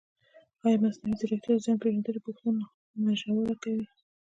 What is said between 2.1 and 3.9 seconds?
پوښتنه نه ژوره کوي؟